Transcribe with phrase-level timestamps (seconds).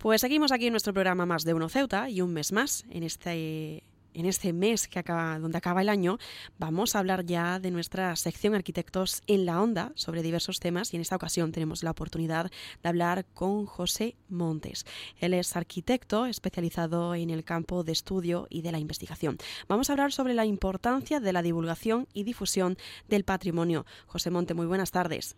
[0.00, 3.02] Pues seguimos aquí en nuestro programa Más de Uno Ceuta y un mes más en
[3.02, 3.84] este
[4.14, 6.16] en este mes que acaba, donde acaba el año,
[6.58, 10.96] vamos a hablar ya de nuestra sección Arquitectos en la Onda sobre diversos temas y
[10.96, 12.50] en esta ocasión tenemos la oportunidad
[12.82, 14.86] de hablar con José Montes.
[15.18, 19.36] Él es arquitecto especializado en el campo de estudio y de la investigación.
[19.68, 23.84] Vamos a hablar sobre la importancia de la divulgación y difusión del patrimonio.
[24.06, 25.36] José Monte, muy buenas tardes.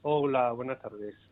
[0.00, 1.31] Hola, buenas tardes.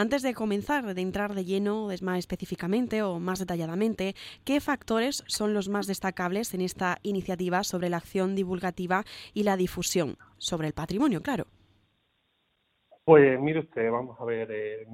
[0.00, 4.14] Antes de comenzar, de entrar de lleno más específicamente o más detalladamente,
[4.44, 9.02] ¿qué factores son los más destacables en esta iniciativa sobre la acción divulgativa
[9.34, 11.46] y la difusión sobre el patrimonio, claro?
[13.04, 14.86] Pues mire usted, vamos a ver, eh,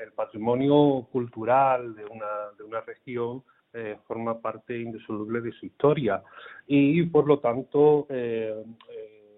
[0.00, 6.22] el, patrimonio cultural de una, de una región eh, forma parte indisoluble de su historia
[6.68, 8.62] y por lo tanto eh,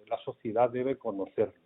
[0.07, 1.64] la sociedad debe conocerlo.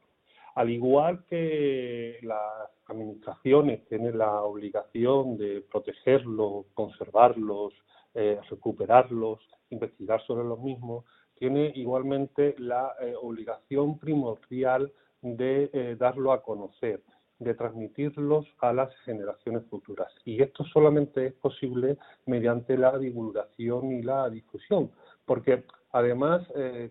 [0.59, 7.75] Al igual que las administraciones tienen la obligación de protegerlos, conservarlos,
[8.13, 9.39] eh, recuperarlos,
[9.71, 11.05] investigar sobre los mismos,
[11.37, 14.93] tiene igualmente la eh, obligación primordial
[15.23, 17.05] de eh, darlo a conocer,
[17.39, 20.13] de transmitirlos a las generaciones futuras.
[20.25, 24.91] Y esto solamente es posible mediante la divulgación y la difusión,
[25.25, 26.43] porque además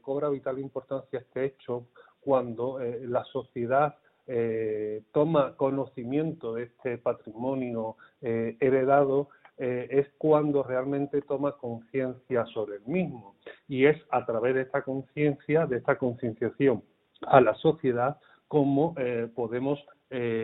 [0.01, 1.87] cobra vital importancia este hecho
[2.27, 3.95] cuando eh, la sociedad
[4.27, 12.85] eh, toma conocimiento de este patrimonio eh, heredado, es cuando realmente toma conciencia sobre el
[12.85, 13.33] mismo.
[13.67, 16.83] Y es a través de esta conciencia, de esta concienciación
[17.25, 18.93] a la sociedad, como
[19.33, 19.83] podemos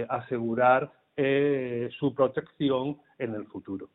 [0.10, 0.92] asegurar
[2.00, 3.88] su protección en el futuro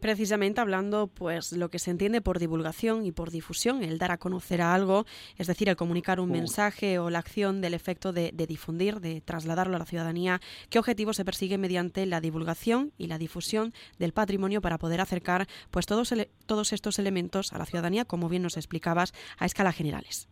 [0.00, 4.18] precisamente hablando pues lo que se entiende por divulgación y por difusión, el dar a
[4.18, 5.04] conocer a algo,
[5.36, 9.76] es decir, el comunicar un mensaje o la acción del efecto de, difundir, de trasladarlo
[9.76, 10.40] a la ciudadanía,
[10.70, 15.46] qué objetivo se persigue mediante la divulgación y la difusión del patrimonio para poder acercar
[15.70, 16.12] pues todos,
[16.46, 20.28] todos estos elementos a la ciudadanía, como bien nos explicabas, a escala generales.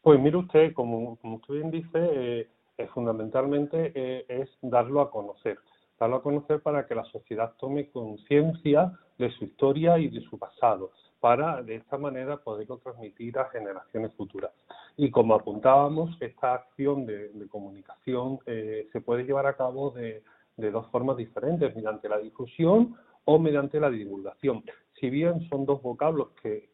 [0.00, 5.58] Pues mire usted, como, usted bien dice, eh, fundamentalmente eh, es darlo a conocer
[5.98, 10.38] darlo a conocer para que la sociedad tome conciencia de su historia y de su
[10.38, 14.52] pasado, para de esta manera poderlo transmitir a generaciones futuras.
[14.96, 20.22] Y como apuntábamos, esta acción de, comunicación eh, se puede llevar a cabo de,
[20.56, 24.62] dos formas diferentes, mediante la difusión o mediante la divulgación.
[24.98, 26.70] Si bien son dos vocablos que,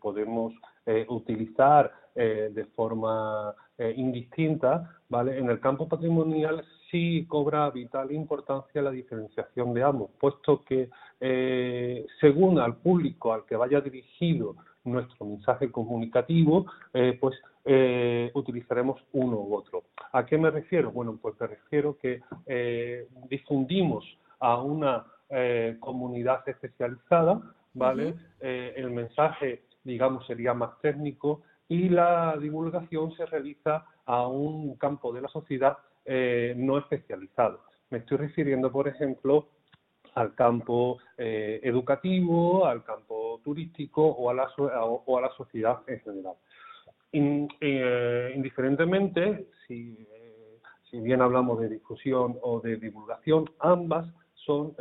[0.00, 0.52] podemos
[0.86, 3.54] eh, utilizar eh, de forma
[3.96, 5.36] indistinta, ¿vale?
[5.36, 10.90] En el campo patrimonial sí cobra vital importancia la diferenciación de ambos, puesto que
[11.20, 17.34] eh, según al público al que vaya dirigido nuestro mensaje comunicativo, eh, pues
[17.64, 19.82] eh, utilizaremos uno u otro.
[20.12, 20.92] ¿A qué me refiero?
[20.92, 22.20] Bueno, pues me refiero que
[23.28, 24.04] difundimos
[24.38, 25.04] a una
[25.80, 28.14] comunidad especializada, ¿vale?
[28.40, 35.22] el mensaje, digamos, sería más técnico y la divulgación se realiza a un campo de
[35.22, 37.60] la sociedad eh, no especializados.
[37.90, 39.48] Me estoy refiriendo, por ejemplo,
[40.14, 46.00] al campo eh, educativo, al campo turístico o a la, o a la sociedad en
[46.00, 46.34] general.
[47.12, 50.06] Eh, indiferentemente, si,
[50.90, 54.76] si, bien hablamos de difusión o de divulgación, ambas son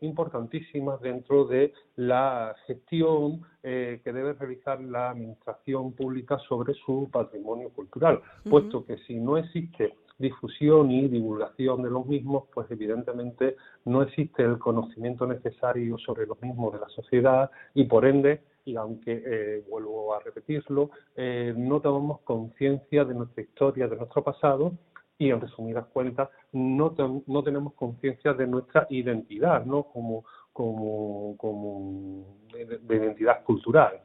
[0.00, 8.22] importantísimas dentro de la gestión que debe realizar la administración pública sobre su patrimonio cultural,
[8.48, 14.42] puesto que si no existe difusión y divulgación de los mismos, pues evidentemente no existe
[14.42, 19.64] el conocimiento necesario sobre los mismos de la sociedad y por ende, y aunque eh,
[19.68, 24.72] vuelvo a repetirlo, eh, no tomamos conciencia de nuestra historia, de nuestro pasado
[25.18, 26.94] y en resumidas cuentas no,
[27.26, 29.82] no tenemos conciencia de nuestra identidad, ¿no?
[29.84, 34.00] Como, como, como de identidad cultural.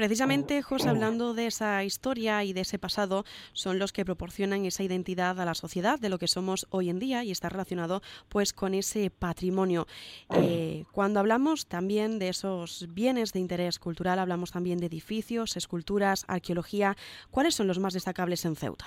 [0.00, 4.82] Precisamente, José, hablando de esa historia y de ese pasado, son los que proporcionan esa
[4.82, 8.00] identidad a la sociedad de lo que somos hoy en día y está relacionado
[8.30, 9.86] pues con ese patrimonio.
[10.34, 16.24] Eh, cuando hablamos también de esos bienes de interés cultural, hablamos también de edificios, esculturas,
[16.28, 16.96] arqueología.
[17.30, 18.86] ¿Cuáles son los más destacables en Ceuta?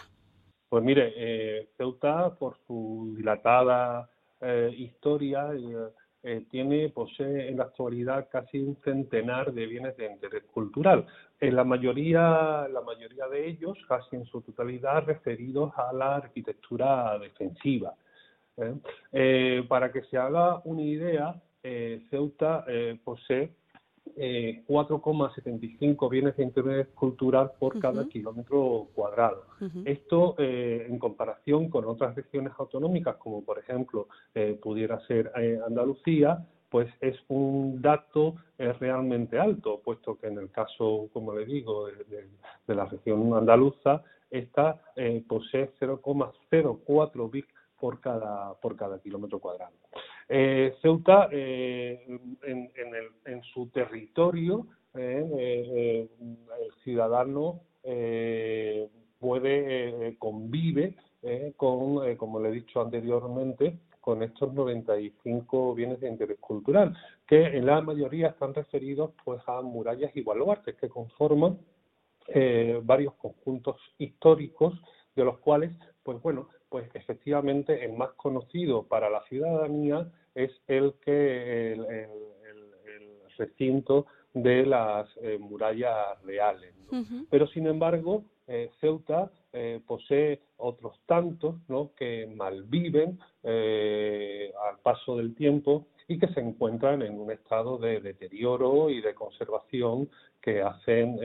[0.68, 4.10] Pues mire, eh, Ceuta, por su dilatada
[4.42, 5.54] eh, historia,
[6.26, 11.06] eh, tiene, posee en la actualidad casi un centenar de bienes de interés cultural.
[11.40, 17.20] En la mayoría, la mayoría de ellos, casi en su totalidad, referidos a la arquitectura
[17.20, 17.94] defensiva.
[18.56, 18.74] ¿eh?
[19.12, 21.36] Eh, para que se haga una idea,
[22.10, 22.66] Ceuta
[23.06, 23.54] posee
[24.18, 29.46] eh, 4,75 bienes de interés cultural por cada kilómetro cuadrado.
[29.86, 35.60] Esto, eh, en comparación con otras regiones autonómicas, como por ejemplo eh, pudiera ser eh,
[35.66, 41.86] Andalucía, pues es un dato realmente alto, puesto que en el caso, como le digo,
[41.88, 44.02] de, la región andaluza,
[44.32, 44.82] esta
[45.28, 49.74] posee 0,04 bits por cada, por cada kilómetro cuadrado.
[50.30, 52.06] Eh, Ceuta, eh,
[52.44, 52.72] en,
[53.26, 57.62] en, su territorio, eh, el ciudadano
[59.20, 60.96] puede, convive
[61.58, 66.96] con, como le he dicho anteriormente, con estos 95 bienes de interés cultural,
[67.28, 71.58] que en la mayoría están referidos pues a murallas y baluartes que conforman
[72.84, 74.74] varios conjuntos históricos
[75.16, 75.72] de los cuales,
[76.04, 81.86] pues bueno, pues efectivamente el más conocido para la ciudadanía es el que el,
[83.38, 86.74] recinto de las eh, murallas reales.
[87.30, 91.92] Pero sin embargo, eh, Ceuta eh, posee otros tantos ¿no?
[91.96, 98.90] que malviven al paso del tiempo y que se encuentran en un estado de deterioro
[98.90, 100.10] y de conservación
[100.42, 101.20] que hacen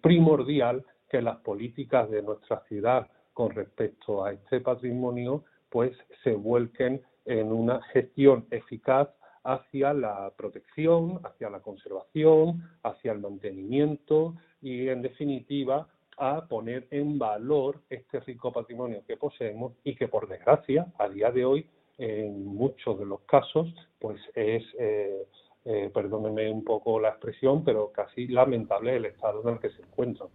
[0.00, 5.94] primordial que las políticas de nuestra ciudad con respecto a este patrimonio, pues
[6.24, 9.10] se vuelquen en una gestión eficaz
[9.44, 15.86] hacia la protección, hacia la conservación, hacia el mantenimiento y, en definitiva,
[16.16, 21.30] a poner en valor este rico patrimonio que poseemos y que, por desgracia, a día
[21.30, 21.66] de hoy,
[21.98, 23.68] en muchos de los casos,
[23.98, 25.26] pues es eh,
[25.68, 29.82] eh, perdóneme un poco la expresión, pero casi lamentable el estado en el que se
[29.82, 30.26] encuentra.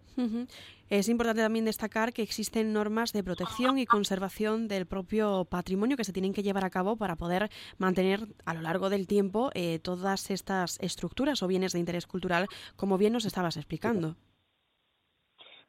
[0.90, 6.04] Es importante también destacar que existen normas de protección y conservación del propio patrimonio que
[6.04, 7.48] se tienen que llevar a cabo para poder
[7.78, 12.46] mantener a lo largo del tiempo eh, todas estas estructuras o bienes de interés cultural,
[12.76, 14.16] como bien nos estabas explicando.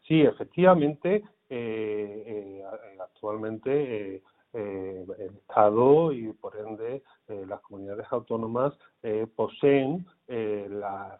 [0.05, 2.61] Sí, efectivamente, eh,
[2.99, 4.21] actualmente
[4.55, 7.01] eh, el Estado y por ende
[7.47, 11.19] las comunidades autónomas eh, poseen las,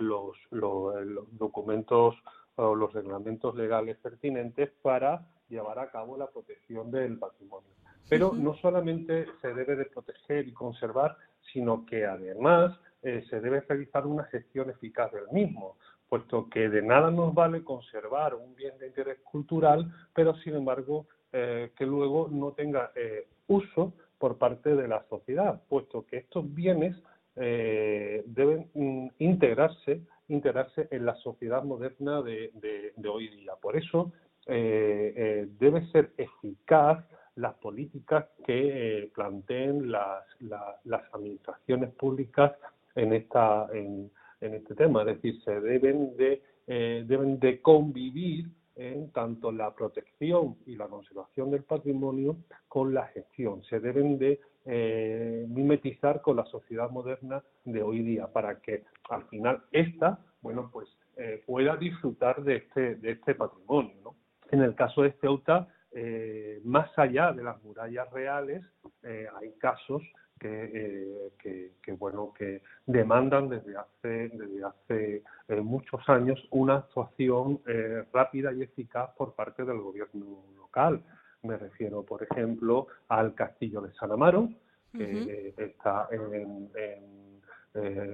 [0.00, 2.16] los, los, documentos
[2.56, 7.70] o los reglamentos legales pertinentes para llevar a cabo la protección del patrimonio.
[8.08, 11.16] Pero no solamente se debe de proteger y conservar,
[11.52, 15.76] sino que además se debe realizar una gestión eficaz del mismo,
[16.12, 21.06] puesto que de nada nos vale conservar un bien de interés cultural, pero sin embargo
[21.32, 26.44] eh, que luego no tenga eh, uso por parte de la sociedad, puesto que estos
[26.54, 26.94] bienes
[27.34, 32.52] eh, deben mm, integrarse, integrarse en la sociedad moderna de,
[33.04, 33.54] hoy día.
[33.60, 34.12] Por eso
[34.46, 37.04] debe ser eficaz
[37.34, 40.24] las políticas que planteen las,
[40.84, 42.52] las, administraciones públicas
[42.94, 44.08] en esta en,
[44.40, 46.42] en, este tema, es decir, se deben de
[47.08, 48.46] deben de convivir
[48.76, 52.36] en tanto la protección y la conservación del patrimonio
[52.68, 53.62] con la gestión.
[53.64, 59.24] Se deben de eh, mimetizar con la sociedad moderna de hoy día para que al
[59.24, 64.14] final ésta, bueno, pues eh, pueda disfrutar de este, de este patrimonio.
[64.50, 68.62] En el caso de Ceuta, eh, más allá de las murallas reales,
[69.02, 70.02] hay casos
[70.44, 71.30] eh,
[71.82, 78.52] que, bueno que demandan desde hace desde hace eh, muchos años una actuación eh, rápida
[78.52, 81.02] y eficaz por parte del gobierno local.
[81.42, 84.48] Me refiero, por ejemplo, al castillo de San Amaro,
[84.92, 86.08] que está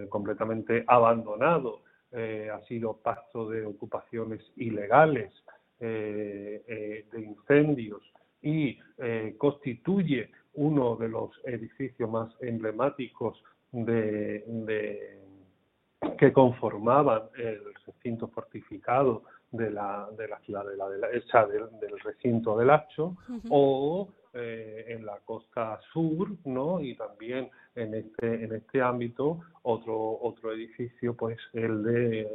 [0.08, 1.82] completamente abandonado,
[2.14, 5.30] ha sido pasto de ocupaciones ilegales,
[5.78, 8.00] de incendios
[8.40, 8.78] y
[9.36, 14.44] constituye uno de los edificios más emblemáticos de,
[16.18, 19.22] que conformaban el recinto fortificado
[19.52, 23.16] de la, de la ciudad de la, de la del, recinto del Hacho
[23.48, 30.18] o eh, en la costa sur no y también en este en este ámbito otro
[30.20, 32.28] otro edificio pues el de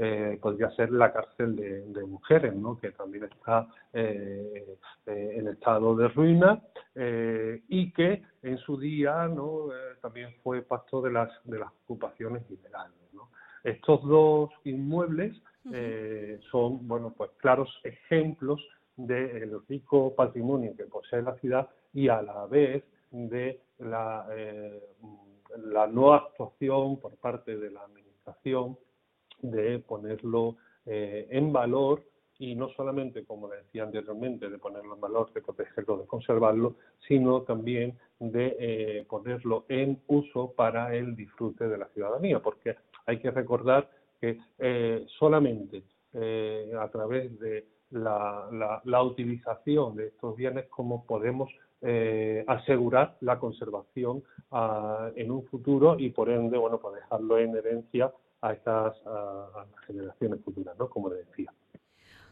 [0.00, 2.78] eh, podría ser la cárcel de, mujeres, ¿no?
[2.78, 4.76] que también está eh,
[5.06, 6.62] eh, en estado de ruina
[7.68, 9.66] y que en su día ¿no?
[10.00, 12.96] también fue pasto de las, de las ocupaciones ilegales.
[13.12, 13.28] ¿no?
[13.64, 15.36] Estos dos inmuebles
[16.50, 18.64] son bueno, pues claros ejemplos
[18.96, 24.26] del rico patrimonio que posee la ciudad y a la vez de la,
[25.56, 28.78] la no actuación por parte de la administración
[29.40, 32.02] de ponerlo eh, en valor
[32.38, 36.76] y no solamente, como decía anteriormente, de ponerlo en valor, de protegerlo, de conservarlo,
[37.06, 42.76] sino también de eh, ponerlo en uso para el disfrute de la ciudadanía, porque
[43.06, 43.90] hay que recordar
[44.20, 51.50] que eh, solamente eh, a través de la, la, utilización de estos bienes como podemos
[52.48, 58.12] asegurar la conservación ah, en un futuro y por ende bueno pues dejarlo en herencia
[58.40, 60.88] a estas a, generaciones futuras, ¿no?
[60.88, 61.52] Como le decía.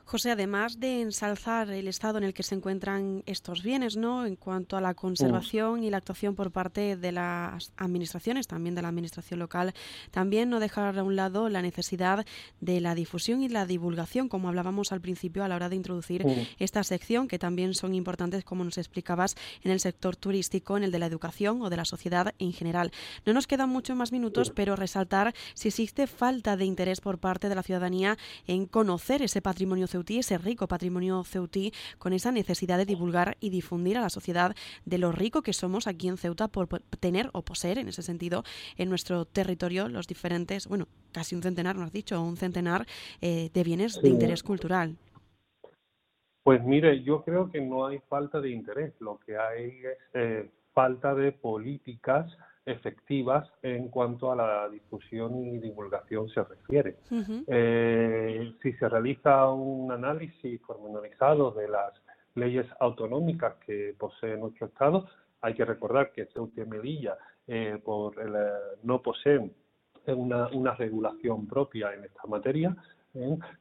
[0.09, 4.25] José, además de ensalzar el estado en el que se encuentran estos bienes, ¿no?
[4.25, 8.83] En cuanto a la conservación y la actuación por parte de las administraciones, también de
[8.83, 9.75] la administración local,
[10.13, 12.25] también no dejar a un lado la necesidad
[12.61, 16.25] de la difusión y la divulgación, como hablábamos al principio a la hora de introducir
[16.61, 19.35] esta sección, que también son importantes, como nos explicabas,
[19.65, 22.93] en el sector turístico, en el de la educación o de la sociedad en general.
[23.25, 27.49] No nos quedan muchos más minutos, pero resaltar si existe falta de interés por parte
[27.49, 32.77] de la ciudadanía en conocer ese patrimonio ceutí, ese rico patrimonio ceutí, con esa necesidad
[32.77, 36.49] de divulgar y difundir a la sociedad de lo rico que somos aquí en Ceuta
[36.49, 36.69] por
[37.01, 38.45] tener o poseer, en ese sentido,
[38.77, 42.87] en nuestro territorio los diferentes, bueno, casi un centenar, nos has dicho, un centenar
[43.21, 44.97] eh, de bienes de interés cultural.
[46.43, 50.51] Pues mire, yo creo que no hay falta de interés, lo que hay es eh,
[50.75, 52.27] falta de políticas
[52.67, 56.97] efectivas en cuanto a la difusión y divulgación se refiere.
[57.47, 61.93] Eh, si se realiza un análisis pormenorizado de las
[62.35, 65.07] leyes autonómicas que posee nuestro Estado,
[65.41, 69.53] hay que recordar que Ceuta y Melilla eh, por el, eh, no poseen
[70.09, 72.77] una, una, regulación propia en esta materia.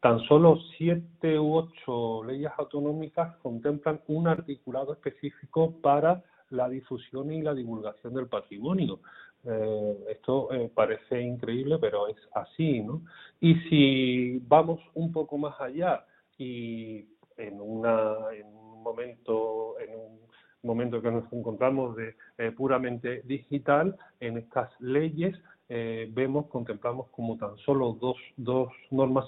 [0.01, 6.21] Tan solo siete u ocho leyes autonómicas contemplan un articulado específico para
[6.55, 8.99] la difusión y la divulgación del patrimonio.
[9.47, 13.01] Eh, esto eh, parece increíble, pero es así, ¿no?
[13.39, 16.03] Y si vamos un poco más allá
[16.37, 17.05] y
[17.37, 20.19] en, una, en un momento, en un
[20.63, 27.57] momento que nos encontramos de eh, puramente digital, en estas leyes vemos, contemplamos como tan
[27.57, 29.25] solo dos, dos normas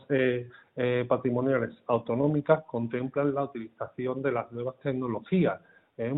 [1.08, 5.60] patrimoniales autonómicas contemplan la utilización de las nuevas tecnologías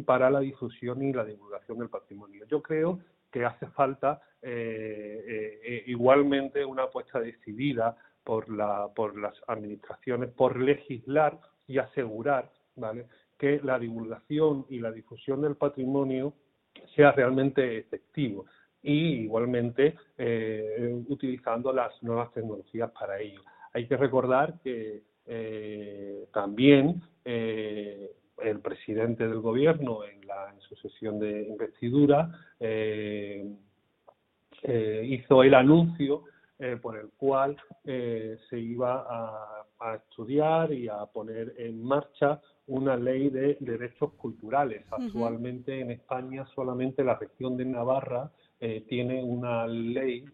[0.06, 2.46] para la difusión y la divulgación del patrimonio.
[2.48, 3.00] Yo creo
[3.32, 10.30] que hace falta eh, eh, eh, igualmente una apuesta decidida por, la, por las administraciones
[10.32, 13.08] por legislar y asegurar ¿vale?
[13.38, 16.34] que la divulgación y la difusión del patrimonio
[16.96, 18.46] sea realmente efectivo
[18.82, 19.96] y igualmente
[21.10, 23.42] utilizando las nuevas tecnologías para ello.
[23.74, 25.04] Hay que recordar que
[26.32, 27.02] también
[28.50, 32.30] el presidente del gobierno en, la, en su sesión de investidura
[32.60, 33.46] eh,
[34.64, 36.24] eh, hizo el anuncio
[36.58, 42.98] eh, por el cual se iba a, a, estudiar y a poner en marcha una
[42.98, 44.86] ley de derechos culturales.
[44.92, 48.30] Actualmente en España solamente la región de Navarra
[48.88, 50.26] tiene una ley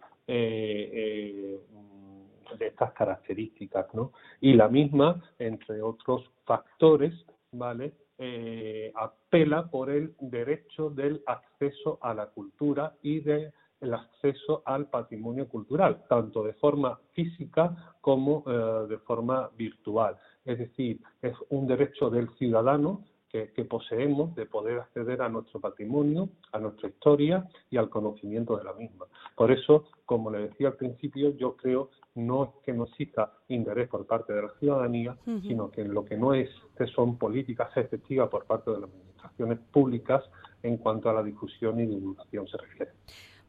[2.57, 4.11] de estas características, ¿no?
[4.41, 7.13] Y la misma, entre otros factores,
[7.51, 7.93] ¿vale?
[8.17, 15.49] Eh, apela por el derecho del acceso a la cultura y del acceso al patrimonio
[15.49, 20.17] cultural, tanto de forma física como eh, de forma virtual.
[20.45, 26.29] Es decir, es un derecho del ciudadano que, poseemos de poder acceder a nuestro patrimonio,
[26.51, 29.07] a nuestra historia y al conocimiento de la misma.
[29.35, 33.89] Por eso, como le decía al principio, yo creo no es que no exista interés
[33.89, 38.29] por parte de la ciudadanía, sino que lo que no es que son políticas efectivas
[38.29, 40.23] por parte de las administraciones públicas
[40.63, 42.91] en cuanto a la difusión y divulgación se refiere.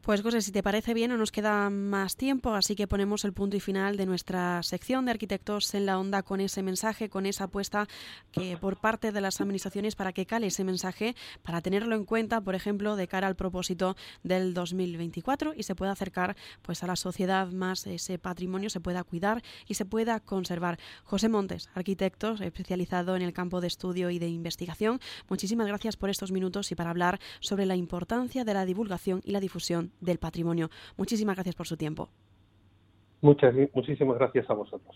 [0.07, 3.33] Pues José, si te parece bien, no nos queda más tiempo, así que ponemos el
[3.33, 7.25] punto y final de nuestra sección de arquitectos en la onda con ese mensaje, con
[7.25, 7.89] esa apuesta
[8.31, 12.39] que por parte de las administraciones para que cale ese mensaje, para tenerlo en cuenta,
[12.39, 16.95] por ejemplo, de cara al propósito del 2024 y se pueda acercar pues a la
[16.95, 20.79] sociedad más ese patrimonio se pueda cuidar y se pueda conservar.
[21.03, 26.09] José Montes, arquitecto especializado en el campo de estudio y de investigación, muchísimas gracias por
[26.09, 30.19] estos minutos y para hablar sobre la importancia de la divulgación y la difusión del
[30.19, 30.69] patrimonio.
[30.97, 32.09] Muchísimas gracias por su tiempo.
[33.21, 34.95] Muchas, muchísimas gracias a vosotros.